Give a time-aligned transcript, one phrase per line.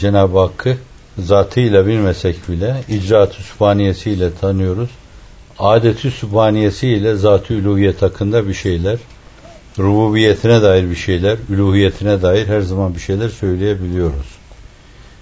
[0.00, 0.76] Cenab-ı Hakk'ı
[1.18, 4.90] zatıyla bilmesek bile icraat-ı sübhaniyesiyle tanıyoruz.
[5.58, 8.98] Adeti sübhaniyesiyle zat-ı üluhiyet hakkında bir şeyler,
[9.78, 14.26] rububiyetine dair bir şeyler, üluhiyetine dair her zaman bir şeyler söyleyebiliyoruz.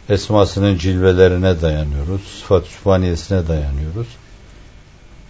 [0.08, 4.08] Esmasının cilvelerine dayanıyoruz, sıfat-ı sübhaniyesine dayanıyoruz.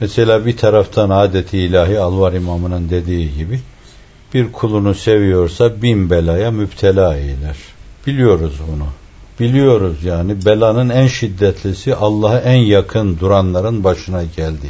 [0.01, 3.61] Mesela bir taraftan adeti ilahi Alvar İmamı'nın dediği gibi
[4.35, 7.57] bir kulunu seviyorsa bin belaya müptela eyler.
[8.07, 8.87] Biliyoruz bunu.
[9.41, 14.69] Biliyoruz yani belanın en şiddetlisi Allah'a en yakın duranların başına geldi.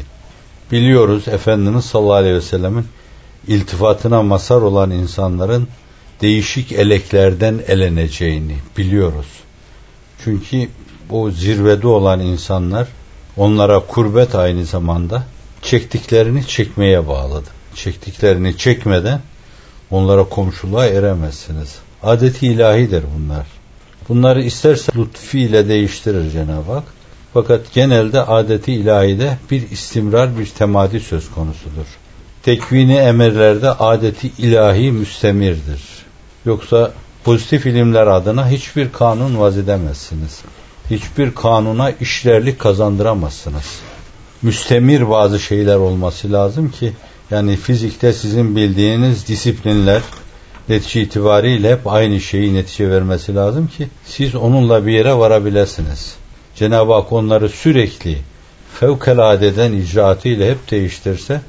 [0.73, 2.87] Biliyoruz Efendimiz sallallahu aleyhi ve sellemin
[3.48, 5.69] iltifatına masar olan insanların
[6.20, 9.27] değişik eleklerden eleneceğini biliyoruz.
[10.24, 10.69] Çünkü
[11.10, 12.88] o zirvede olan insanlar
[13.37, 15.23] onlara kurbet aynı zamanda
[15.62, 17.48] çektiklerini çekmeye bağladı.
[17.74, 19.21] Çektiklerini çekmeden
[19.91, 21.79] onlara komşuluğa eremezsiniz.
[22.02, 23.58] Adeti ilahidir bunlar.
[24.09, 26.85] Bunları isterse lütfiyle değiştirir Cenab-ı Hak.
[27.35, 31.87] Fakat genelde adeti ilahide bir istimrar, bir temadi söz konusudur.
[32.43, 35.82] Tekvini emirlerde adeti ilahi müstemirdir.
[36.47, 36.93] Yoksa
[37.24, 40.41] pozitif ilimler adına hiçbir kanun vaz edemezsiniz.
[40.91, 43.80] Hiçbir kanuna işlerlik kazandıramazsınız.
[44.43, 46.93] Müstemir bazı şeyler olması lazım ki
[47.30, 50.02] yani fizikte sizin bildiğiniz disiplinler
[50.69, 56.16] netice itibariyle hep aynı şeyi netice vermesi lazım ki siz onunla bir yere varabilirsiniz.
[56.55, 58.19] Cenab-ı Hak onları sürekli
[58.80, 61.41] fevkaladeden icraatıyla hep değiştirse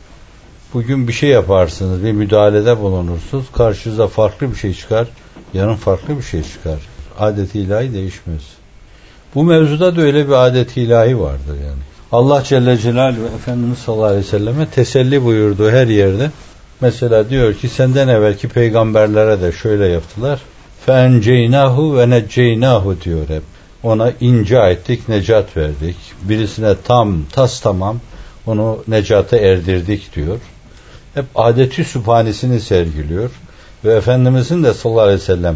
[0.73, 5.07] bugün bir şey yaparsınız, bir müdahalede bulunursunuz, karşınıza farklı bir şey çıkar,
[5.53, 6.79] yarın farklı bir şey çıkar.
[7.19, 8.41] Adeti ilahi değişmez.
[9.35, 11.81] Bu mevzuda da öyle bir adet ilahi vardır yani.
[12.11, 16.31] Allah Celle Celaluhu Efendimiz sallallahu aleyhi ve selleme teselli buyurduğu her yerde
[16.81, 20.41] mesela diyor ki senden evvelki peygamberlere de şöyle yaptılar.
[20.85, 23.43] Fenceynahu ve necceynahu diyor hep.
[23.83, 25.95] Ona inca ettik, necat verdik.
[26.21, 27.99] Birisine tam, tas tamam
[28.45, 30.39] onu necata erdirdik diyor.
[31.13, 33.29] Hep adeti sübhanisini sergiliyor.
[33.85, 35.55] Ve Efendimizin de sallallahu aleyhi ve sellem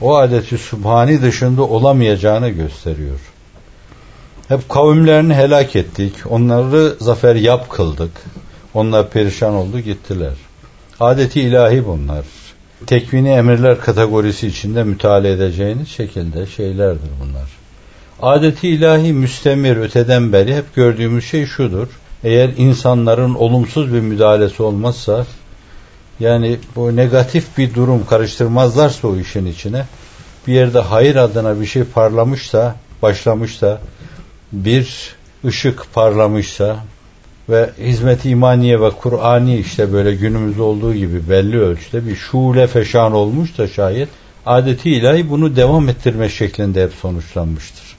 [0.00, 3.20] o adeti sübhani dışında olamayacağını gösteriyor.
[4.48, 6.14] Hep kavimlerini helak ettik.
[6.30, 8.10] Onları zafer yap kıldık.
[8.74, 10.32] Onlar perişan oldu gittiler.
[11.00, 12.24] Adeti ilahi bunlar.
[12.86, 17.48] Tekvini emirler kategorisi içinde müteala edeceğiniz şekilde şeylerdir bunlar.
[18.22, 21.88] Adeti ilahi müstemir öteden beri hep gördüğümüz şey şudur.
[22.24, 25.26] Eğer insanların olumsuz bir müdahalesi olmazsa
[26.20, 29.84] yani bu negatif bir durum karıştırmazlarsa o işin içine
[30.46, 33.80] bir yerde hayır adına bir şey parlamışsa, başlamışsa
[34.52, 36.76] bir ışık parlamışsa
[37.50, 43.12] ve hizmet imaniye ve Kur'ani işte böyle günümüzde olduğu gibi belli ölçüde bir şule feşan
[43.12, 44.08] olmuş da şayet
[44.46, 47.96] adeti ilahi bunu devam ettirme şeklinde hep sonuçlanmıştır.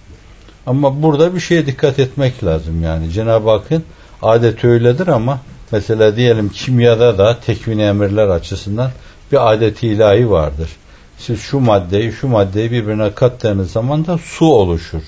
[0.66, 3.11] Ama burada bir şeye dikkat etmek lazım yani.
[3.11, 3.84] Cenab-ı Hakk'ın
[4.22, 5.40] adeti öyledir ama
[5.72, 8.91] mesela diyelim kimyada da tekvin emirler açısından
[9.31, 10.69] bir adeti ilahi vardır.
[11.17, 15.01] Siz şu maddeyi şu maddeyi birbirine kattığınız zaman da su oluşur.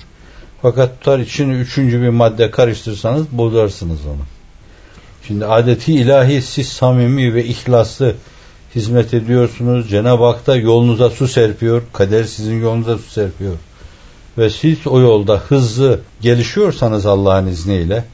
[0.62, 4.33] Fakat tutar içine üçüncü bir madde karıştırsanız bozarsınız onu.
[5.26, 8.14] Şimdi adeti ilahi siz samimi ve ihlaslı
[8.74, 9.90] hizmet ediyorsunuz.
[9.90, 11.82] Cenab-ı Hak da yolunuza su serpiyor.
[11.92, 13.54] Kader sizin yolunuza su serpiyor.
[14.38, 18.04] Ve siz o yolda hızlı gelişiyorsanız Allah'ın izniyle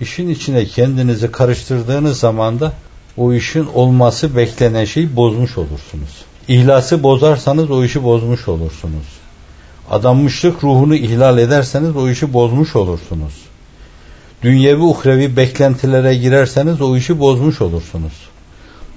[0.00, 2.72] işin içine kendinizi karıştırdığınız zaman da
[3.16, 6.24] o işin olması beklenen şeyi bozmuş olursunuz.
[6.48, 9.06] İhlası bozarsanız o işi bozmuş olursunuz.
[9.90, 13.49] Adanmışlık ruhunu ihlal ederseniz o işi bozmuş olursunuz.
[14.42, 18.12] Dünyevi uhrevi beklentilere girerseniz o işi bozmuş olursunuz.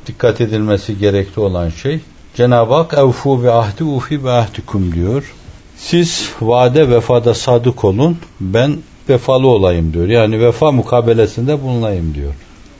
[0.08, 2.00] Dikkat edilmesi gerekli olan şey
[2.36, 5.34] Cenab-ı Hak evfu ve ahdi ufi ve ahdikum diyor.
[5.78, 8.78] Siz vade vefada sadık olun ben
[9.10, 10.08] vefalı olayım diyor.
[10.08, 12.34] Yani vefa mukabelesinde bulunayım diyor.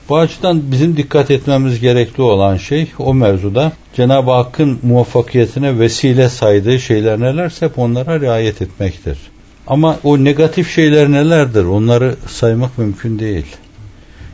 [0.08, 6.80] Bu açıdan bizim dikkat etmemiz gerekli olan şey o mevzuda Cenab-ı Hakk'ın muvaffakiyetine vesile saydığı
[6.80, 9.18] şeyler nelerse hep onlara riayet etmektir.
[9.66, 11.64] Ama o negatif şeyler nelerdir?
[11.64, 13.56] Onları saymak mümkün değil.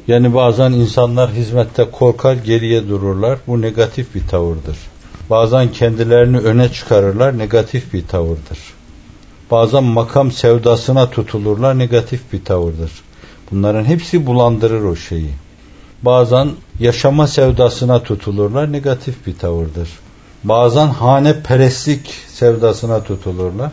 [0.09, 3.39] Yani bazen insanlar hizmette korkar, geriye dururlar.
[3.47, 4.77] Bu negatif bir tavırdır.
[5.31, 8.59] Bazen kendilerini öne çıkarırlar, negatif bir tavırdır.
[9.51, 12.91] Bazen makam sevdasına tutulurlar, negatif bir tavırdır.
[13.51, 15.31] Bunların hepsi bulandırır o şeyi.
[16.03, 16.49] Bazen
[16.81, 19.89] yaşama sevdasına tutulurlar, negatif bir tavırdır.
[20.45, 23.73] Bazen hane perestlik sevdasına tutulurlar.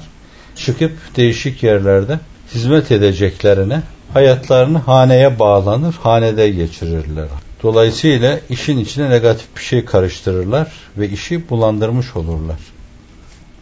[0.58, 2.20] Çıkıp değişik yerlerde
[2.56, 3.82] hizmet edeceklerine
[4.14, 7.28] hayatlarını haneye bağlanır, hanede geçirirler.
[7.64, 12.58] Dolayısıyla işin içine negatif bir şey karıştırırlar ve işi bulandırmış olurlar.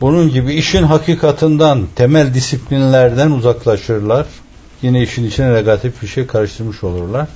[0.02, 4.26] Bunun gibi işin hakikatından, temel disiplinlerden uzaklaşırlar.
[4.82, 7.28] Yine işin içine negatif bir şey karıştırmış olurlar.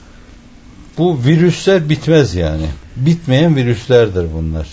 [0.97, 2.65] Bu virüsler bitmez yani.
[2.95, 4.67] Bitmeyen virüslerdir bunlar.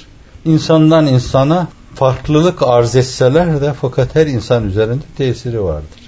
[0.44, 6.06] İnsandan insana farklılık arz etseler de fakat her insan üzerinde tesiri vardır.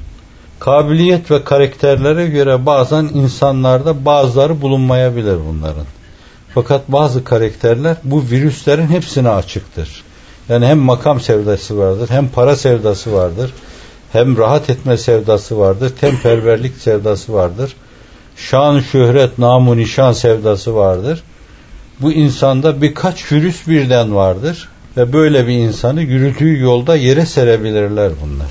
[0.60, 5.84] Kabiliyet ve karakterlere göre bazen insanlarda bazıları bulunmayabilir bunların.
[6.54, 10.04] Fakat bazı karakterler bu virüslerin hepsine açıktır.
[10.48, 13.52] Yani hem makam sevdası vardır, hem para sevdası vardır,
[14.12, 17.76] hem rahat etme sevdası vardır, temperverlik sevdası vardır.
[18.36, 21.22] Şan, şöhret, namu, nişan sevdası vardır.
[22.00, 28.50] Bu insanda birkaç virüs birden vardır ve böyle bir insanı yürüdüğü yolda yere serebilirler bunlar.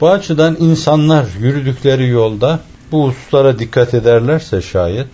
[0.00, 2.60] Bu açıdan insanlar yürüdükleri yolda
[2.92, 5.08] bu hususlara dikkat ederlerse şayet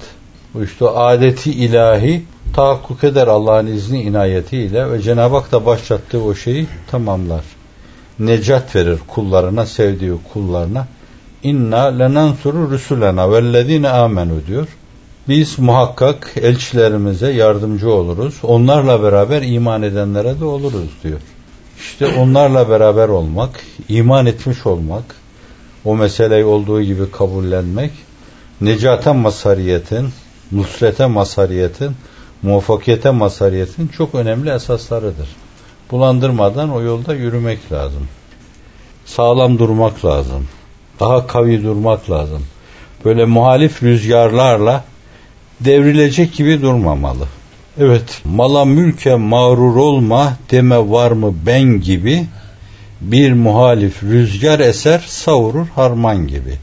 [0.54, 2.22] bu işte adeti ilahi
[2.52, 7.44] tahakkuk eder Allah'ın izni inayetiyle ve Cenab-ı Hak da başlattığı o şeyi tamamlar.
[8.18, 10.86] Necat verir kullarına, sevdiği kullarına.
[11.42, 14.68] İnna lenansuru rusulena vellezine amenu diyor.
[15.28, 18.34] Biz muhakkak elçilerimize yardımcı oluruz.
[18.42, 21.20] Onlarla beraber iman edenlere de oluruz diyor.
[21.78, 25.04] İşte onlarla beraber olmak, iman etmiş olmak,
[25.84, 27.90] o meseleyi olduğu gibi kabullenmek,
[28.60, 30.08] necate masariyetin,
[30.52, 31.90] nusrete masariyetin,
[32.42, 35.28] muvaffakiyete masariyetin çok önemli esaslarıdır.
[35.90, 38.08] Bulandırmadan o yolda yürümek lazım.
[39.06, 40.46] Sağlam durmak lazım.
[41.00, 42.42] Daha kavi durmak lazım.
[43.04, 44.84] Böyle muhalif rüzgarlarla
[45.60, 47.26] devrilecek gibi durmamalı.
[47.80, 52.26] Evet, mala mülke mağrur olma deme var mı ben gibi
[53.00, 56.54] bir muhalif rüzgar eser savurur harman gibi.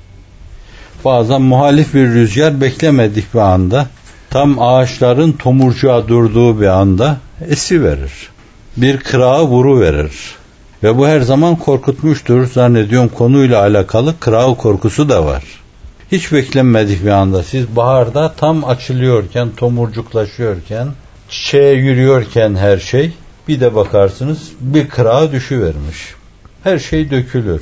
[1.06, 3.88] Bazen muhalif bir rüzgar beklemedik bir anda
[4.30, 7.18] tam ağaçların tomurcuğa durduğu bir anda
[7.50, 8.12] esi verir.
[8.78, 10.36] Bir kırağı vuru verir.
[10.84, 12.48] Ve bu her zaman korkutmuştur.
[12.48, 15.44] Zannediyorum konuyla alakalı kırağı korkusu da var.
[16.12, 20.88] Hiç beklenmedik bir anda siz baharda tam açılıyorken, tomurcuklaşıyorken,
[21.30, 23.12] çiçeğe yürüyorken her şey
[23.48, 26.14] bir de bakarsınız bir kırağı düşüvermiş.
[26.64, 27.62] Her şey dökülür.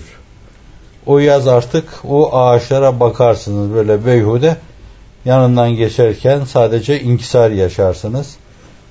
[1.06, 4.57] O yaz artık o ağaçlara bakarsınız böyle beyhude
[5.25, 8.36] yanından geçerken sadece inkisar yaşarsınız.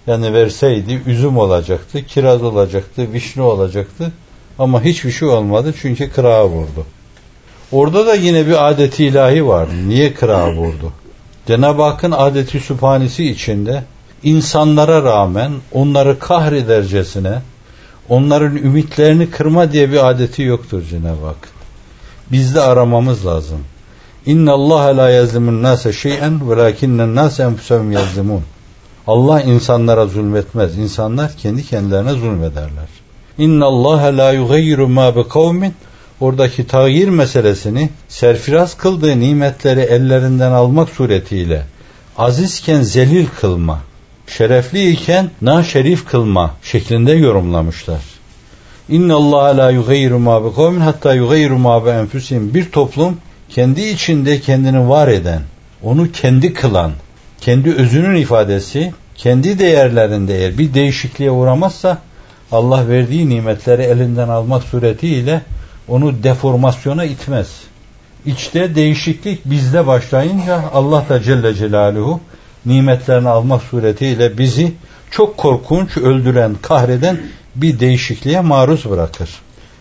[0.06, 4.12] Yani verseydi üzüm olacaktı, kiraz olacaktı, vişne olacaktı.
[4.58, 6.86] Ama hiçbir şey olmadı çünkü kırağa vurdu.
[7.72, 9.68] Orada da yine bir adeti ilahi var.
[9.88, 10.92] Niye kırağa vurdu?
[11.46, 13.84] Cenab-ı Hakk'ın adeti sübhanesi içinde
[14.22, 17.42] insanlara rağmen onları kahredercesine
[18.08, 21.48] onların ümitlerini kırma diye bir adeti yoktur Cenab-ı Hak.
[22.32, 23.60] Biz de aramamız lazım.
[24.26, 28.42] İnna Allah la yazlimun nase şey'en velakinnen nase enfusahum yazlimun.
[29.06, 30.78] Allah insanlara zulmetmez.
[30.78, 32.88] İnsanlar kendi kendilerine zulmederler.
[33.38, 35.74] İnna Allah la yugayyiru ma bi kavmin
[36.22, 41.62] oradaki tağyir meselesini serfiraz kıldığı nimetleri ellerinden almak suretiyle
[42.18, 43.80] azizken zelil kılma,
[44.26, 48.00] şerefli iken na şerif kılma şeklinde yorumlamışlar.
[48.88, 52.54] İnna Allah la yugayyiru ma bi kavmin hatta yugayyiru ma bi enfusihim.
[52.54, 53.16] Bir toplum
[53.48, 55.42] kendi içinde kendini var eden,
[55.82, 56.92] onu kendi kılan,
[57.40, 61.98] kendi özünün ifadesi, kendi değerlerinde eğer bir değişikliğe uğramazsa
[62.52, 65.42] Allah verdiği nimetleri elinden almak suretiyle
[65.88, 67.48] onu deformasyona itmez.
[68.26, 72.20] İçte değişiklik bizde başlayınca Allah da Celle Celaluhu
[72.66, 74.72] nimetlerini almak suretiyle bizi
[75.10, 77.20] çok korkunç, öldüren, kahreden
[77.54, 79.30] bir değişikliğe maruz bırakır.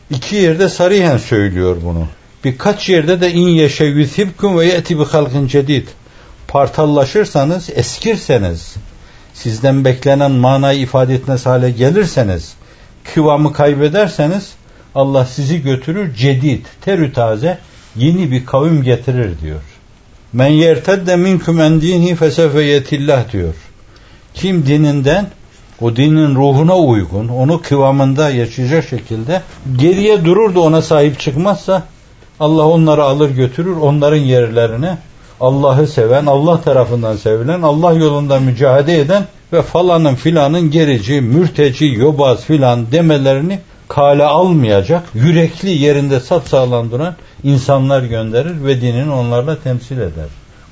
[0.10, 2.08] İki yerde sarihen söylüyor bunu.
[2.44, 5.88] Birkaç yerde de in yeşe yüzhibkum ve yeti bi halkın cedid.
[6.48, 8.76] Partallaşırsanız, eskirseniz,
[9.34, 12.54] sizden beklenen manayı ifade etmez hale gelirseniz,
[13.14, 14.52] kıvamı kaybederseniz
[14.96, 17.58] Allah sizi götürür cedid, terü taze,
[17.96, 19.62] yeni bir kavim getirir diyor.
[20.34, 23.54] Men yertedde minkum en dini fesefe yetillah diyor.
[24.34, 25.28] Kim dininden
[25.82, 29.42] o dinin ruhuna uygun, onu kıvamında yaşayacak şekilde
[29.78, 31.84] geriye durur da ona sahip çıkmazsa
[32.40, 34.98] Allah onları alır götürür onların yerlerine
[35.42, 42.44] Allah'ı seven, Allah tarafından sevilen, Allah yolunda mücadele eden ve falanın filanın gerici, mürteci, yobaz
[42.44, 43.60] filan demelerini
[43.92, 50.28] kale almayacak, yürekli yerinde sapsağlam duran insanlar gönderir ve dinini onlarla temsil eder.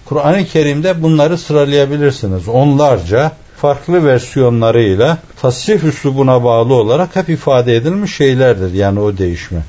[0.06, 2.48] Kur'an-ı Kerim'de bunları sıralayabilirsiniz.
[2.48, 9.60] Onlarca farklı versiyonlarıyla tasrif üslubuna bağlı olarak hep ifade edilmiş şeylerdir yani o değişme.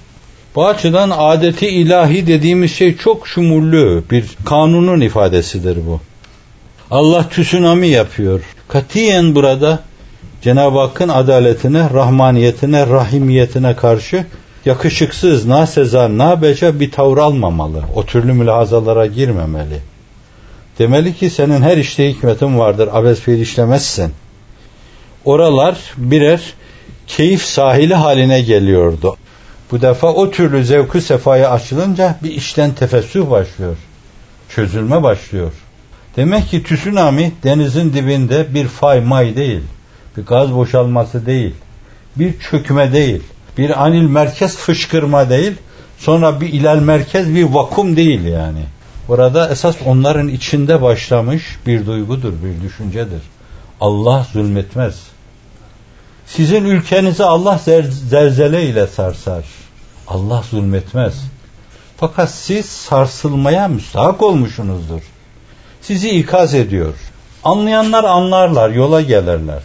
[0.54, 6.00] Bu açıdan adeti ilahi dediğimiz şey çok şumullü bir kanunun ifadesidir bu.
[6.90, 8.40] Allah tsunami yapıyor.
[8.68, 9.89] Katiyen burada
[10.42, 14.26] Cenab-ı Hakk'ın adaletine, rahmaniyetine, rahimiyetine karşı
[14.64, 17.82] yakışıksız, na seza, na beca bir tavır almamalı.
[17.94, 19.80] O türlü mülahazalara girmemeli.
[20.78, 22.88] Demeli ki senin her işte hikmetin vardır.
[22.92, 24.12] Abes fiil işlemezsin.
[25.24, 26.40] Oralar birer
[27.06, 29.16] keyif sahili haline geliyordu.
[29.70, 33.76] Bu defa o türlü zevkü sefaya açılınca bir işten tefessüh başlıyor.
[34.48, 35.52] Çözülme başlıyor.
[36.16, 39.60] Demek ki tsunami denizin dibinde bir fay may değil.
[40.16, 41.54] Bir gaz boşalması değil.
[42.16, 43.22] Bir çökme değil.
[43.58, 45.52] Bir anil merkez fışkırma değil.
[45.98, 48.64] Sonra bir ilal merkez bir vakum değil yani.
[49.08, 53.22] Burada esas onların içinde başlamış bir duygudur, bir düşüncedir.
[53.80, 54.94] Allah zulmetmez.
[56.26, 57.60] Sizin ülkenizi Allah
[58.08, 59.44] zelzele ile sarsar.
[60.08, 61.14] Allah zulmetmez.
[61.96, 65.00] Fakat siz sarsılmaya müstahak olmuşsunuzdur.
[65.80, 66.94] Sizi ikaz ediyor.
[67.44, 69.62] Anlayanlar anlarlar, yola gelirler.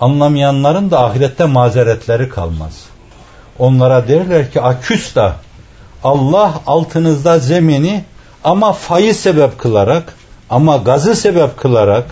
[0.00, 2.84] Anlamayanların da ahirette mazeretleri kalmaz.
[3.58, 5.36] Onlara derler ki aküsta
[6.04, 8.04] Allah altınızda zemini
[8.44, 10.14] ama fayı sebep kılarak
[10.50, 12.04] ama gazı sebep kılarak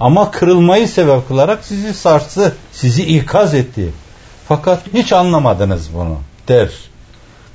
[0.00, 3.92] ama kırılmayı sebep kılarak sizi sarstı, sizi ikaz etti.
[4.48, 6.18] Fakat hiç anlamadınız bunu
[6.48, 6.70] der.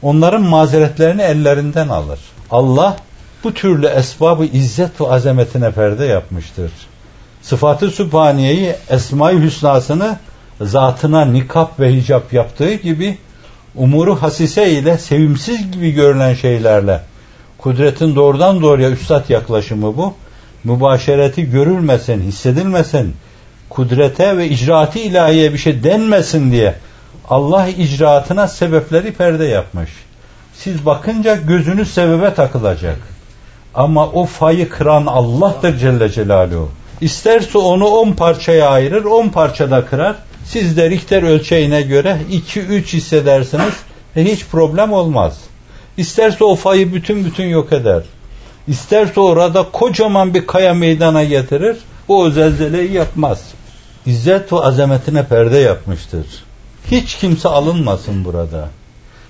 [0.01, 2.19] Onların mazeretlerini ellerinden alır.
[2.51, 2.97] Allah
[3.43, 6.71] bu türlü esbabı izzet ve azametine perde yapmıştır.
[7.43, 10.17] Sıfatı Sübhaniye'yi Esma-i Hüsna'sını
[10.61, 13.17] zatına nikap ve hicap yaptığı gibi
[13.75, 17.01] umuru hasise ile sevimsiz gibi görülen şeylerle
[17.63, 20.13] kudretin doğrudan doğruya üstad yaklaşımı bu.
[20.63, 23.15] Mübaşereti görülmesin, hissedilmesin,
[23.69, 26.75] kudrete ve icraati ilahiye bir şey denmesin diye
[27.29, 29.89] Allah icraatına sebepleri perde yapmış.
[30.53, 32.99] Siz bakınca gözünüz sebebe takılacak.
[33.75, 36.69] Ama o fayı kıran Allah'tır Celle Celaluhu.
[37.01, 40.15] İsterse onu on parçaya ayırır, on parçada kırar.
[40.45, 43.73] Siz de Richter ölçeğine göre iki üç hissedersiniz
[44.15, 45.39] ve hiç problem olmaz.
[45.97, 48.03] İsterse o fayı bütün bütün yok eder.
[48.67, 51.77] İsterse orada kocaman bir kaya meydana getirir.
[52.07, 53.43] O zelzeleyi yapmaz.
[54.05, 56.25] İzzet ve azametine perde yapmıştır.
[56.91, 58.69] Hiç kimse alınmasın burada.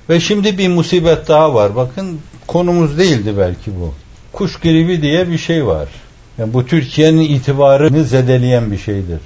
[0.09, 1.75] Ve şimdi bir musibet daha var.
[1.75, 3.93] Bakın konumuz değildi belki bu.
[4.33, 5.87] Kuş gribi diye bir şey var.
[6.37, 9.19] Yani bu Türkiye'nin itibarını zedeleyen bir şeydir.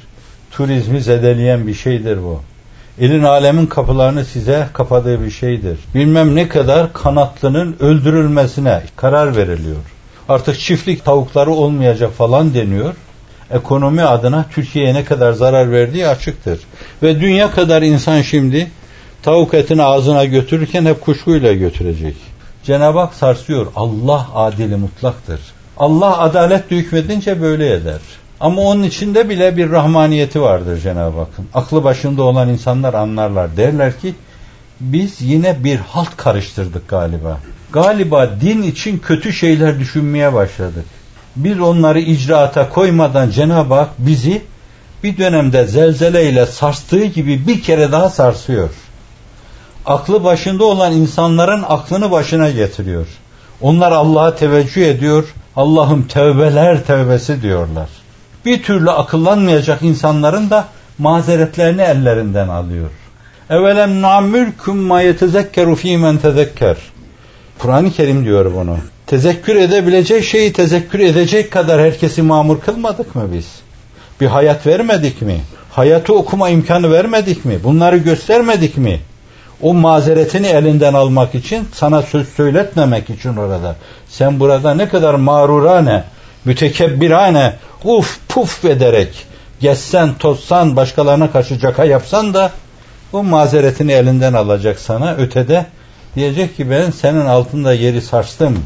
[0.51, 2.41] Turizmi zedeleyen bir şeydir bu.
[2.99, 5.79] Elin alemin kapılarını size kapadığı bir şeydir.
[5.95, 9.77] Bilmem ne kadar kanatlının öldürülmesine karar veriliyor.
[10.29, 12.93] Artık çiftlik tavukları olmayacak falan deniyor.
[13.51, 16.59] Ekonomi adına Türkiye'ye ne kadar zarar verdiği açıktır.
[17.03, 18.67] Ve dünya kadar insan şimdi
[19.23, 22.15] tavuk etini ağzına götürürken hep kuşkuyla götürecek.
[22.63, 23.67] Cenab-ı Hak sarsıyor.
[23.75, 25.39] Allah adili mutlaktır.
[25.79, 27.99] Allah adalet hükmedince böyle eder.
[28.39, 31.47] Ama onun içinde bile bir rahmaniyeti vardır Cenab-ı Hakk'ın.
[31.53, 33.57] Aklı başında olan insanlar anlarlar.
[33.57, 34.15] Derler ki
[34.79, 37.39] biz yine bir halt karıştırdık galiba.
[37.71, 40.85] Galiba din için kötü şeyler düşünmeye başladık.
[41.35, 44.41] Biz onları icraata koymadan Cenab-ı Hak bizi
[45.03, 48.69] bir dönemde zelzeleyle sarstığı gibi bir kere daha sarsıyor.
[49.85, 53.07] Aklı başında olan insanların aklını başına getiriyor.
[53.61, 55.33] Onlar Allah'a teveccüh ediyor.
[55.57, 57.89] Allah'ım tevbeler tevbesi diyorlar
[58.47, 60.65] bir türlü akıllanmayacak insanların da
[60.97, 62.89] mazeretlerini ellerinden alıyor.
[63.49, 66.77] Evelem namülküm ma yetezekkeru fîmen tezekker.
[67.59, 68.77] Kur'an-ı Kerim diyor bunu.
[69.07, 73.47] Tezekkür edebilecek şeyi tezekkür edecek kadar herkesi mamur kılmadık mı biz?
[74.21, 75.41] Bir hayat vermedik mi?
[75.71, 77.59] Hayatı okuma imkanı vermedik mi?
[77.63, 78.99] Bunları göstermedik mi?
[79.61, 83.75] O mazeretini elinden almak için sana söz söyletmemek için orada.
[84.09, 86.03] Sen burada ne kadar mağrurane,
[86.45, 89.25] mütekebbirane, uf puf ederek
[89.59, 92.51] geçsen, tozsan, başkalarına karşı caka yapsan da
[93.13, 95.15] bu mazeretini elinden alacak sana.
[95.15, 95.65] Ötede
[96.15, 98.63] diyecek ki ben senin altında yeri sarstım.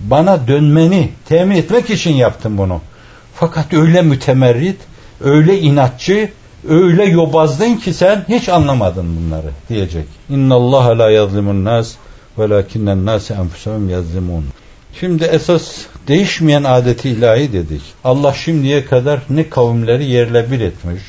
[0.00, 2.80] Bana dönmeni temin etmek için yaptım bunu.
[3.34, 4.76] Fakat öyle mütemerrit,
[5.24, 6.30] öyle inatçı,
[6.68, 10.06] öyle yobazdın ki sen hiç anlamadın bunları diyecek.
[10.30, 11.94] İnna Allah la yazlimun nas
[12.38, 14.44] velakinnen nas enfusahum yazlimun.
[15.00, 15.76] Şimdi esas
[16.08, 17.82] değişmeyen adeti ilahi dedik.
[18.04, 21.02] Allah şimdiye kadar ne kavimleri yerle bir etmiş.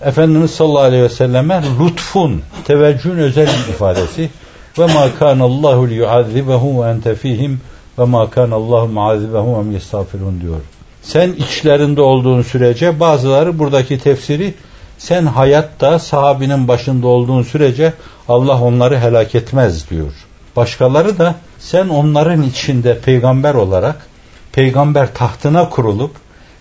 [0.00, 4.30] Efendimiz sallallahu aleyhi ve selleme lütfun, teveccühün özel ifadesi.
[4.78, 7.60] Ve ma kana Allahu liyuazibahum ve ente fihim
[7.98, 10.60] ve ma kana Allahu muazibahum ve diyor.
[11.02, 14.54] Sen içlerinde olduğun sürece bazıları buradaki tefsiri
[15.02, 17.92] sen hayatta sahabinin başında olduğun sürece
[18.28, 20.12] Allah onları helak etmez diyor.
[20.56, 24.06] Başkaları da sen onların içinde peygamber olarak
[24.52, 26.10] peygamber tahtına kurulup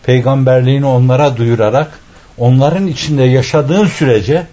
[0.03, 1.91] peygamberliğini onlara duyurarak
[2.37, 4.47] onların içinde yaşadığın sürece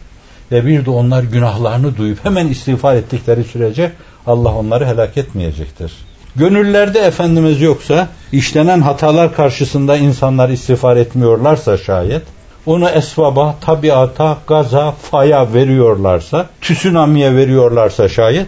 [0.52, 3.92] ve bir de onlar günahlarını duyup hemen istiğfar ettikleri sürece
[4.26, 5.92] Allah onları helak etmeyecektir.
[6.37, 12.23] Gönüllerde Efendimiz yoksa, işlenen hatalar karşısında insanlar istiğfar etmiyorlarsa şayet,
[12.68, 18.46] onu esvaba, tabiata, gaza, faya veriyorlarsa, tsunami'ye veriyorlarsa şayet,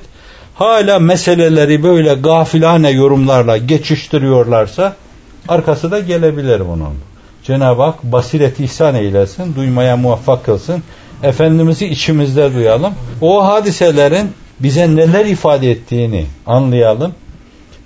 [0.55, 4.95] hala meseleleri böyle gafilane yorumlarla geçiştiriyorlarsa,
[5.49, 6.95] arkası da gelebilir bunun.
[7.45, 10.83] Cenab-ı Hak basiret ihsan eylesin, duymaya muvaffak kılsın.
[11.23, 12.95] Efendimiz'i içimizde duyalım.
[13.21, 17.13] O hadiselerin bize neler ifade ettiğini anlayalım.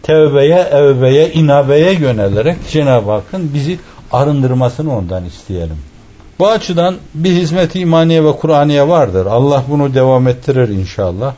[0.03, 3.79] Tevbeye, evbeye, inabeye yönelerek Cenab-ı Hakk'ın bizi
[4.13, 5.94] arındırmasını ondan isteyelim.
[6.39, 9.27] Bu açıdan bir hizmet imaniye ve Kur'aniye vardır.
[9.27, 11.35] Allah bunu devam ettirir inşallah.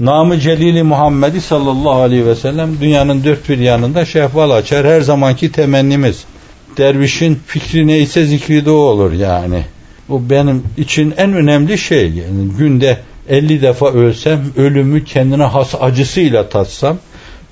[0.00, 4.86] Namı Celili Muhammed'i sallallahu aleyhi ve sellem dünyanın dört bir yanında şehval açar.
[4.86, 6.24] Her zamanki temennimiz.
[6.76, 9.64] Dervişin fikri neyse zikri de o olur yani.
[10.08, 12.10] Bu benim için en önemli şey.
[12.10, 12.98] Yani günde
[13.28, 16.96] 50 defa ölsem, ölümü kendine has acısıyla tatsam,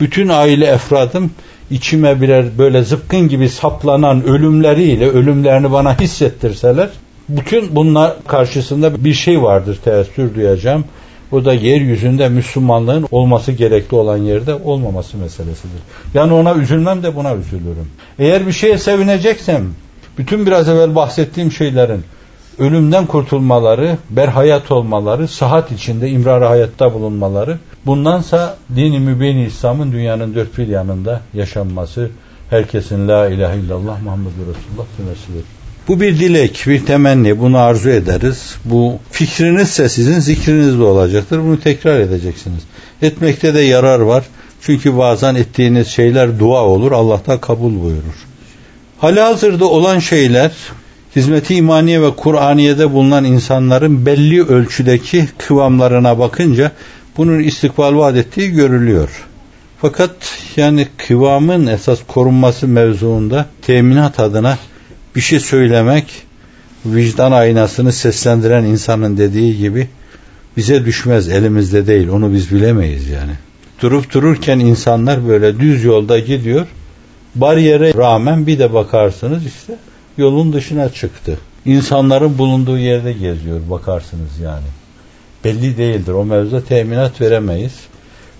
[0.00, 1.30] bütün aile efradım
[1.72, 6.88] içime birer böyle zıpkın gibi saplanan ölümleriyle ölümlerini bana hissettirseler,
[7.28, 10.84] bütün bunlar karşısında bir şey vardır teessür duyacağım.
[11.32, 15.80] O da yeryüzünde Müslümanlığın olması gerekli olan yerde olmaması meselesidir.
[16.14, 17.88] Yani ona üzülmem de buna üzülürüm.
[18.18, 19.62] Eğer bir şeye sevineceksem,
[20.18, 22.04] bütün biraz evvel bahsettiğim şeylerin
[22.59, 30.59] ölümden kurtulmaları, berhayat olmaları, sıhhat içinde imrar hayatta bulunmaları, bundansa dini mübin İslam'ın dünyanın dört
[30.59, 32.11] bir yanında yaşanması,
[32.50, 35.44] herkesin la ilahe illallah Muhammedur Resulullah demesidir.
[35.88, 37.40] Bu bir dilek, bir temenni.
[37.40, 38.56] Bunu arzu ederiz.
[38.64, 41.38] Bu fikrinizse sizin zikriniz de olacaktır.
[41.38, 42.62] Bunu tekrar edeceksiniz.
[43.02, 44.25] Etmekte de yarar var.
[44.61, 46.92] Çünkü bazen ettiğiniz şeyler dua olur.
[46.92, 48.26] Allah da kabul buyurur.
[48.99, 50.52] Halihazırda olan şeyler
[51.16, 56.73] hizmeti imaniye ve Kur'aniye'de bulunan insanların belli ölçüdeki kıvamlarına bakınca
[57.16, 59.26] bunun istikbal vaat ettiği görülüyor.
[59.81, 64.59] Fakat yani kıvamın esas korunması mevzuunda teminat adına
[65.16, 66.07] bir şey söylemek
[66.87, 69.88] vicdan aynasını seslendiren insanın dediği gibi
[70.57, 73.33] bize düşmez elimizde değil onu biz bilemeyiz yani.
[73.83, 76.66] Durup dururken insanlar böyle düz yolda gidiyor
[77.35, 79.77] bariyere rağmen bir de bakarsınız işte
[80.16, 81.38] yolun dışına çıktı.
[81.64, 84.66] İnsanların bulunduğu yerde geziyor bakarsınız yani.
[85.44, 87.72] Belli değildir o mevzuda teminat veremeyiz.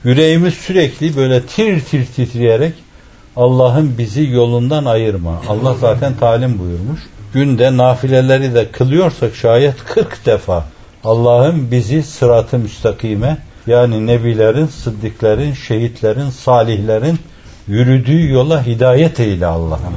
[0.05, 2.73] Yüreğimiz sürekli böyle tir tir titreyerek
[3.37, 5.43] Allah'ın bizi yolundan ayırma.
[5.49, 7.01] Allah zaten talim buyurmuş.
[7.35, 10.65] Günde nafileleri de kılıyorsak şayet 40 defa
[11.05, 17.19] Allah'ın bizi sırat-ı müstakime yani nebilerin, sıddıkların, şehitlerin, salihlerin
[17.69, 19.97] yürüdüğü yola hidayet eyle Allah'ım.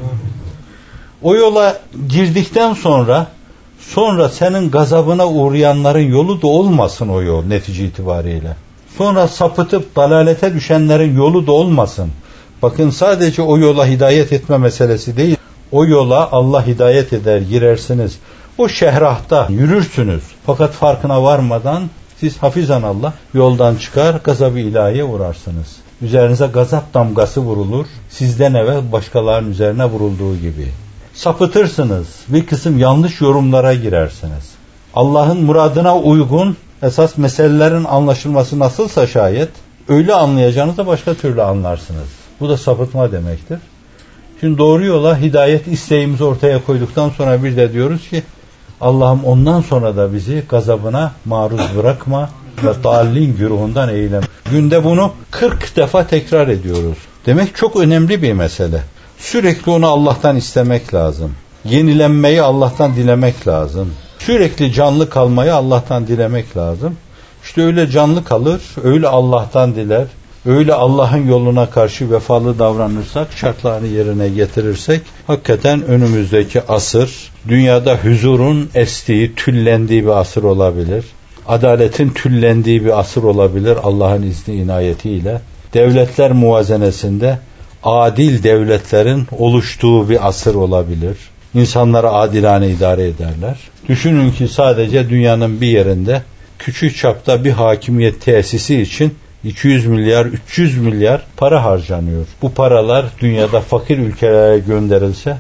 [1.26, 1.78] O yola
[2.10, 3.28] girdikten sonra
[3.80, 8.56] sonra senin gazabına uğrayanların yolu da olmasın o yol netice itibariyle.
[8.98, 12.12] Sonra sapıtıp dalalete düşenlerin yolu da olmasın.
[12.62, 15.38] Bakın sadece o yola hidayet etme meselesi değil.
[15.72, 18.20] O yola Allah hidayet eder girersiniz.
[18.58, 20.24] O şehrahta yürürsünüz.
[20.46, 21.84] Fakat farkına varmadan
[22.20, 25.76] siz hafizan Allah yoldan çıkar gazabı ilahiye uğrarsınız.
[26.02, 27.86] Üzerinize gazap damgası vurulur.
[28.10, 30.85] Sizden evvel başkalarının üzerine vurulduğu gibi.
[31.15, 32.08] Sapıtırsınız.
[32.28, 34.51] Bir kısım yanlış yorumlara girersiniz.
[34.93, 39.49] Allah'ın muradına uygun esas meselelerin anlaşılması nasılsa şayet
[39.89, 42.08] öyle anlayacağınızı başka türlü anlarsınız.
[42.39, 43.60] Bu da sapıtma demektir.
[44.39, 48.23] Şimdi doğru yola hidayet isteğimizi ortaya koyduktan sonra bir de diyoruz ki
[48.82, 52.30] Allah'ım ondan sonra da bizi gazabına maruz bırakma
[52.63, 54.25] ve dallin güruhundan eyleme.
[54.51, 56.97] Günde bunu 40 defa tekrar ediyoruz.
[57.25, 58.82] Demek çok önemli bir mesele.
[59.17, 61.32] Sürekli onu Allah'tan istemek lazım.
[61.65, 63.93] Yenilenmeyi Allah'tan dilemek lazım.
[64.19, 66.95] Sürekli canlı kalmayı Allah'tan dilemek lazım.
[67.43, 70.06] İşte öyle canlı kalır, öyle Allah'tan diler,
[70.45, 79.36] öyle Allah'ın yoluna karşı vefalı davranırsak, şartlarını yerine getirirsek, hakikaten önümüzdeki asır, dünyada huzurun estiği,
[79.36, 81.06] tüllendiği bir asır olabilir.
[81.47, 85.41] Adaletin tüllendiği bir asır olabilir Allah'ın izni inayetiyle.
[85.73, 87.39] Devletler muvazenesinde
[87.86, 91.17] adil devletlerin oluştuğu bir asır olabilir.
[91.54, 93.58] İnsanları adilane idare ederler.
[93.89, 96.21] Düşünün ki sadece dünyanın bir yerinde
[96.60, 102.26] küçük çapta bir hakimiyet tesisi için 200 milyar, 300 milyar para harcanıyor.
[102.41, 105.38] Bu paralar dünyada fakir ülkelere gönderilse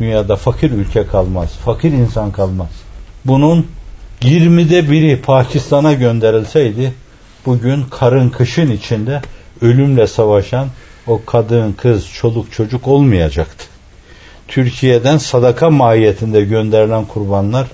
[0.00, 2.70] dünyada fakir ülke kalmaz, fakir insan kalmaz.
[3.24, 3.66] Bunun
[4.22, 6.92] 20'de biri Pakistan'a gönderilseydi
[7.46, 9.20] bugün karın kışın içinde
[9.60, 10.68] ölümle savaşan
[11.06, 13.64] o kadın, kız, çoluk, çocuk olmayacaktı.
[14.48, 17.66] Türkiye'den sadaka mahiyetinde gönderilen kurbanlar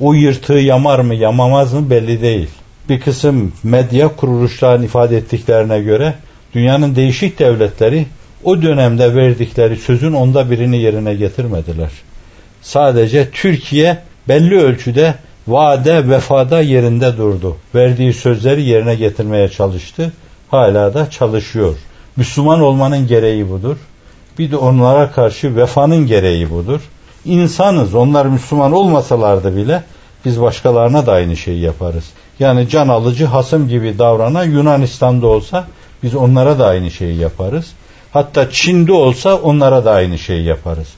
[0.00, 2.48] o yırtığı yamar mı yamamaz mı belli değil.
[2.88, 6.14] Bir kısım medya kuruluşlarının ifade ettiklerine göre
[6.54, 8.06] dünyanın değişik devletleri
[8.44, 11.90] o dönemde verdikleri sözün onda birini yerine getirmediler.
[12.62, 15.14] Sadece Türkiye belli ölçüde
[15.46, 17.56] vaade vefada yerinde durdu.
[17.74, 20.12] Verdiği sözleri yerine getirmeye çalıştı.
[20.50, 21.76] Hala da çalışıyor.
[22.16, 23.76] Müslüman olmanın gereği budur.
[24.38, 26.80] Bir de onlara karşı vefanın gereği budur.
[27.24, 27.94] İnsanız.
[27.94, 29.82] Onlar Müslüman olmasalardı bile
[30.24, 32.04] biz başkalarına da aynı şeyi yaparız.
[32.38, 35.64] Yani can alıcı hasım gibi davranan Yunanistan'da olsa
[36.02, 37.72] biz onlara da aynı şeyi yaparız.
[38.12, 40.88] Hatta Çin'de olsa onlara da aynı şeyi yaparız.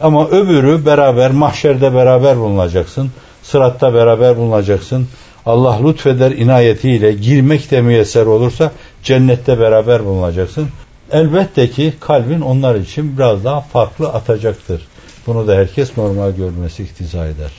[0.00, 3.10] Ama öbürü beraber mahşerde beraber bulunacaksın.
[3.42, 5.08] Sıratta beraber bulunacaksın.
[5.46, 10.68] Allah lütfeder inayetiyle girmek de müyesser olursa cennette beraber bulunacaksın.
[11.10, 14.86] Elbette ki kalbin onlar için biraz daha farklı atacaktır.
[15.26, 17.52] Bunu da herkes normal görmesi iktiza eder.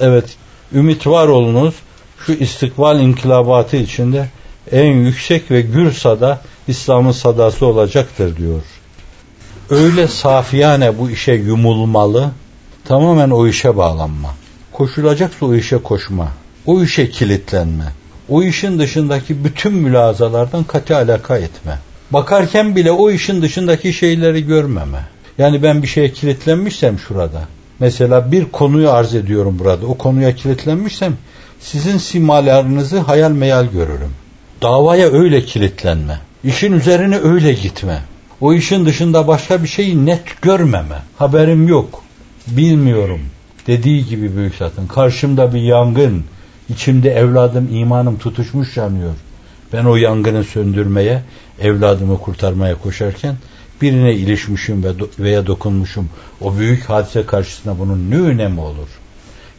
[0.00, 0.36] Evet,
[0.72, 1.74] ümit var olunuz.
[2.26, 4.28] Şu istikbal inkılabatı içinde
[4.72, 8.62] en yüksek ve gür sada İslam'ın sadası olacaktır diyor.
[9.70, 12.30] Öyle safiyane bu işe yumulmalı,
[12.84, 14.34] tamamen o işe bağlanma.
[14.72, 16.28] Koşulacaksa o işe koşma,
[16.66, 17.84] o işe kilitlenme,
[18.28, 21.78] o işin dışındaki bütün mülazalardan katı alaka etme.
[22.10, 24.98] Bakarken bile o işin dışındaki şeyleri görmeme.
[25.38, 27.42] Yani ben bir şeye kilitlenmişsem şurada,
[27.78, 31.16] mesela bir konuyu arz ediyorum burada, o konuya kilitlenmişsem
[31.60, 34.12] sizin simalarınızı hayal meyal görürüm.
[34.62, 36.20] Davaya öyle kilitlenme.
[36.44, 38.02] İşin üzerine öyle gitme.
[38.40, 41.02] O işin dışında başka bir şeyi net görmeme.
[41.16, 42.02] Haberim yok.
[42.46, 43.20] Bilmiyorum.
[43.66, 44.86] Dediği gibi büyük zatın.
[44.86, 46.24] Karşımda bir yangın.
[46.72, 49.14] İçimde evladım, imanım tutuşmuş yanıyor.
[49.72, 51.22] Ben o yangını söndürmeye,
[51.60, 53.36] evladımı kurtarmaya koşarken
[53.82, 54.84] birine ilişmişim
[55.18, 56.08] veya dokunmuşum.
[56.40, 58.88] O büyük hadise karşısında bunun ne önemi olur?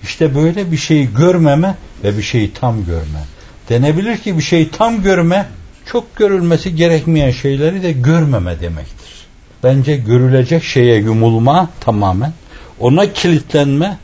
[0.04, 3.24] İşte böyle bir şeyi görmeme ve bir şeyi tam görme.
[3.70, 5.48] Denebilir ki bir şeyi tam görme,
[5.86, 9.26] çok görülmesi gerekmeyen şeyleri de görmeme demektir.
[9.64, 12.34] Bence görülecek şeye yumulma tamamen,
[12.80, 13.98] ona kilitlenme,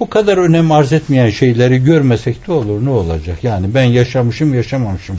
[0.00, 3.44] bu kadar önem arz etmeyen şeyleri görmesek de olur ne olacak?
[3.44, 5.16] Yani ben yaşamışım yaşamamışım.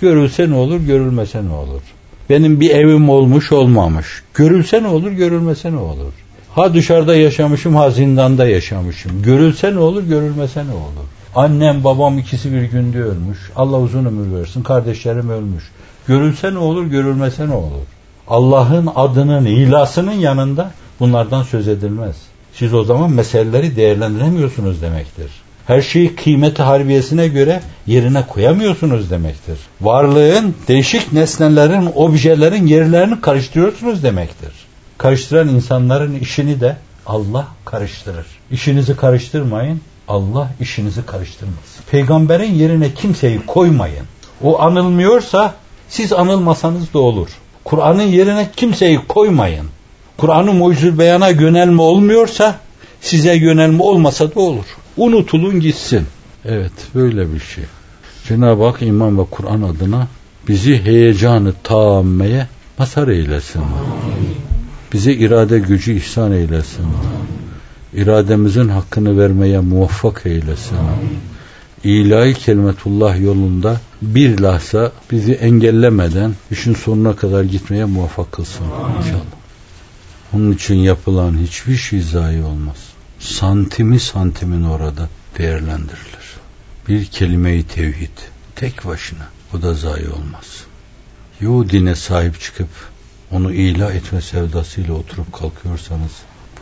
[0.00, 1.82] Görülse ne olur görülmese ne olur?
[2.30, 4.22] Benim bir evim olmuş olmamış.
[4.34, 6.12] Görülse ne olur görülmese ne olur?
[6.54, 9.22] Ha dışarıda yaşamışım ha zindanda yaşamışım.
[9.22, 11.06] Görülse ne olur görülmese ne olur?
[11.34, 13.38] Annem babam ikisi bir günde ölmüş.
[13.56, 14.62] Allah uzun ömür versin.
[14.62, 15.64] Kardeşlerim ölmüş.
[16.08, 17.86] Görülse ne olur görülmese ne olur?
[18.28, 22.16] Allah'ın adının ilasının yanında bunlardan söz edilmez.
[22.54, 25.30] Siz o zaman meseleleri değerlendiremiyorsunuz demektir.
[25.66, 29.58] Her şeyi kıymeti harbiyesine göre yerine koyamıyorsunuz demektir.
[29.80, 34.52] Varlığın, değişik nesnelerin, objelerin yerlerini karıştırıyorsunuz demektir.
[34.98, 38.26] Karıştıran insanların işini de Allah karıştırır.
[38.50, 41.76] İşinizi karıştırmayın, Allah işinizi karıştırmaz.
[41.90, 44.06] Peygamberin yerine kimseyi koymayın.
[44.42, 45.54] O anılmıyorsa
[45.88, 47.28] siz anılmasanız da olur.
[47.64, 49.66] Kur'an'ın yerine kimseyi koymayın.
[50.20, 52.58] Kur'an'ın mucizül beyana yönelme olmuyorsa
[53.00, 54.64] size yönelme olmasa da olur.
[54.96, 56.02] Unutulun gitsin.
[56.44, 57.64] Evet böyle bir şey.
[58.28, 60.08] Cenab-ı Hak iman ve Kur'an adına
[60.48, 62.46] bizi heyecanı taammeye
[62.78, 63.62] mazhar eylesin.
[64.92, 66.86] Bize irade gücü ihsan eylesin.
[67.94, 70.78] İrademizin hakkını vermeye muvaffak eylesin.
[71.84, 78.66] İlahi kelimetullah yolunda bir lahza bizi engellemeden işin sonuna kadar gitmeye muvaffak kılsın
[78.98, 79.39] inşallah.
[80.34, 82.76] Onun için yapılan hiçbir şey zayi olmaz.
[83.18, 86.36] Santimi santimin orada değerlendirilir.
[86.88, 88.18] Bir kelime-i tevhid
[88.56, 90.64] tek başına o da zayi olmaz.
[91.40, 92.68] Yo dine sahip çıkıp
[93.30, 96.12] onu ilah etme sevdasıyla oturup kalkıyorsanız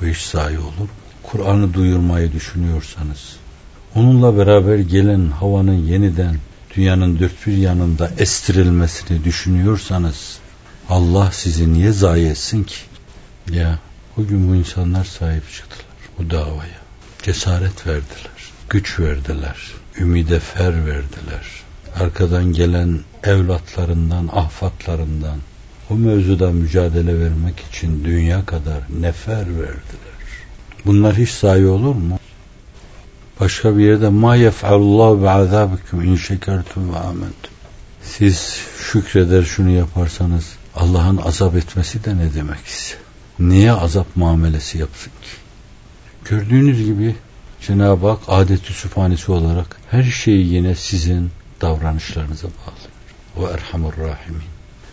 [0.00, 0.88] bu iş zayi olur.
[1.22, 3.37] Kur'an'ı duyurmayı düşünüyorsanız
[3.94, 6.37] onunla beraber gelen havanın yeniden
[6.76, 10.38] dünyanın dört bir yanında estirilmesini düşünüyorsanız
[10.88, 12.76] Allah sizi niye zayi etsin ki?
[13.52, 13.78] Ya
[14.16, 15.87] bugün bu insanlar sahip çıktılar
[16.18, 16.78] bu davaya.
[17.22, 21.46] Cesaret verdiler, güç verdiler, ümide fer verdiler.
[22.00, 25.38] Arkadan gelen evlatlarından, ahfatlarından
[25.90, 30.18] o mevzuda mücadele vermek için dünya kadar nefer verdiler.
[30.87, 32.18] Bunlar hiç sahi olur mu?
[33.40, 37.52] Başka bir yerde ma yef'alullahu bi azabikum in şekertum ve amentum.
[38.02, 43.07] Siz şükreder şunu yaparsanız Allah'ın azap etmesi de ne demek ise?
[43.38, 45.29] Niye azap muamelesi yapsın ki?
[46.24, 47.14] Gördüğünüz gibi
[47.61, 53.51] Cenab-ı Hak adeti süphanesi olarak her şeyi yine sizin davranışlarınıza bağlıyor.
[53.53, 54.42] Ve erhamur rahimin.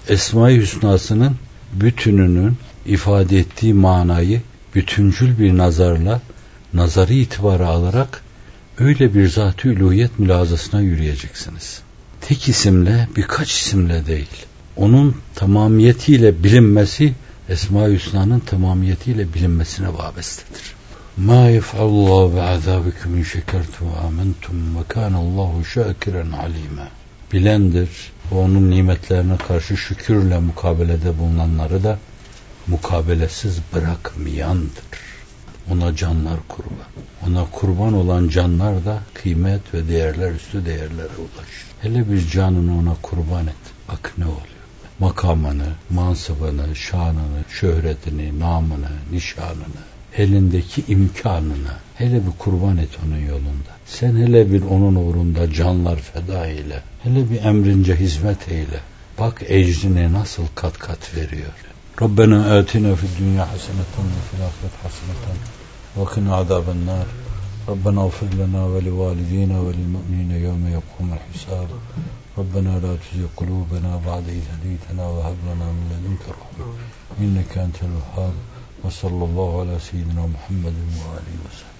[0.07, 1.35] Esma-i Hüsna'sının
[1.73, 4.41] bütününün ifade ettiği manayı
[4.75, 6.21] bütüncül bir nazarla,
[6.73, 8.21] nazarı itibarı alarak
[8.79, 11.81] öyle bir zat-ı uluhiyet mülazasına yürüyeceksiniz.
[12.21, 14.45] Tek isimle, birkaç isimle değil.
[14.75, 17.13] Onun tamamiyetiyle bilinmesi,
[17.49, 20.75] Esma-i Hüsna'nın tamamiyetiyle bilinmesine vabestedir.
[21.17, 26.87] Ma yef'allahu bi'azabikum in şekertum ve amentum ve kanallahu şakiren alime.
[27.33, 27.89] Bilendir
[28.31, 31.99] ve onun nimetlerine karşı şükürle mukabelede bulunanları da
[32.67, 34.85] mukabelesiz bırakmayandır.
[35.71, 36.91] Ona canlar kurban.
[37.27, 41.65] Ona kurban olan canlar da kıymet ve değerler üstü değerlere ulaşır.
[41.81, 43.55] Hele bir canını ona kurban et.
[43.87, 44.54] Bak ne oluyor
[44.99, 49.83] makamını, mansıbını, şanını, şöhretini, namını, nişanını,
[50.17, 53.71] elindeki imkanını hele bir kurban et onun yolunda.
[53.85, 56.81] Sen hele bir onun uğrunda canlar feda eyle.
[57.03, 58.79] Hele bir emrince hizmet eyle.
[59.19, 61.53] Bak ecrine nasıl kat kat veriyor.
[62.01, 65.37] Rabbena atina fid dünya haseneten ve fil ahiret haseneten
[65.97, 67.07] ve kina azaben nar.
[67.69, 71.69] Rabbena ufir lana ve li ve lil mu'minine yevme yekumul hisab.
[72.37, 76.65] ربنا لا تزغ قلوبنا بعد إذ هديتنا وهب لنا من لدنك رحمة.
[77.19, 78.33] إنك أنت الوهاب.
[78.83, 81.74] وصلى الله على سيدنا محمد وآله وسلم.